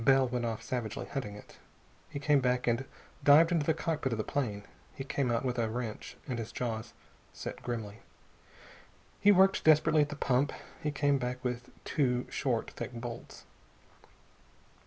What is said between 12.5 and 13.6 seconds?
thick bolts.